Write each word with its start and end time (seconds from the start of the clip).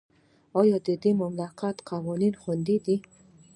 آیا 0.59 0.77
د 1.03 1.05
ملکیت 1.19 1.77
حقوق 1.87 2.33
خوندي 2.41 2.77
دي؟ 2.85 2.95